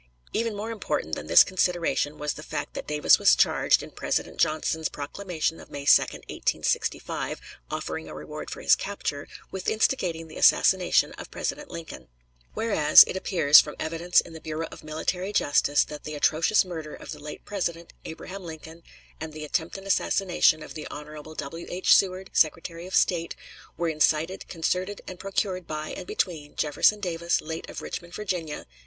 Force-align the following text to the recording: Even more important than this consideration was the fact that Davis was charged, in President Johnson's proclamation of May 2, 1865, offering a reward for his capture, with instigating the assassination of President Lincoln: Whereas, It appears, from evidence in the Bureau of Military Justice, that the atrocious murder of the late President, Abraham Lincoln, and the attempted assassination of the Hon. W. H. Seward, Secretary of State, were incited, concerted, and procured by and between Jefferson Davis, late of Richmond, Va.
Even 0.33 0.55
more 0.55 0.71
important 0.71 1.13
than 1.13 1.27
this 1.27 1.43
consideration 1.43 2.17
was 2.17 2.33
the 2.33 2.41
fact 2.41 2.73
that 2.73 2.87
Davis 2.87 3.19
was 3.19 3.35
charged, 3.35 3.83
in 3.83 3.91
President 3.91 4.39
Johnson's 4.39 4.89
proclamation 4.89 5.59
of 5.59 5.69
May 5.69 5.85
2, 5.85 6.01
1865, 6.01 7.39
offering 7.69 8.09
a 8.09 8.15
reward 8.15 8.49
for 8.49 8.61
his 8.63 8.75
capture, 8.75 9.27
with 9.51 9.69
instigating 9.69 10.27
the 10.27 10.37
assassination 10.37 11.11
of 11.19 11.29
President 11.29 11.69
Lincoln: 11.69 12.07
Whereas, 12.55 13.03
It 13.05 13.15
appears, 13.15 13.59
from 13.61 13.75
evidence 13.77 14.19
in 14.21 14.33
the 14.33 14.41
Bureau 14.41 14.65
of 14.71 14.83
Military 14.83 15.31
Justice, 15.31 15.83
that 15.83 16.03
the 16.03 16.15
atrocious 16.15 16.65
murder 16.65 16.95
of 16.95 17.11
the 17.11 17.19
late 17.19 17.45
President, 17.45 17.93
Abraham 18.03 18.43
Lincoln, 18.43 18.81
and 19.19 19.33
the 19.33 19.45
attempted 19.45 19.83
assassination 19.83 20.63
of 20.63 20.73
the 20.73 20.87
Hon. 20.89 21.35
W. 21.35 21.65
H. 21.69 21.95
Seward, 21.95 22.31
Secretary 22.33 22.87
of 22.87 22.95
State, 22.95 23.35
were 23.77 23.87
incited, 23.87 24.47
concerted, 24.47 25.01
and 25.07 25.19
procured 25.19 25.67
by 25.67 25.89
and 25.91 26.07
between 26.07 26.55
Jefferson 26.55 26.99
Davis, 26.99 27.39
late 27.39 27.69
of 27.69 27.83
Richmond, 27.83 28.15
Va. 28.15 28.65